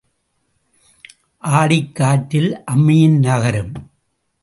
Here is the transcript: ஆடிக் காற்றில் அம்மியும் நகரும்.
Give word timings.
ஆடிக் 1.37 1.95
காற்றில் 1.95 2.63
அம்மியும் 2.71 3.19
நகரும். 3.19 3.73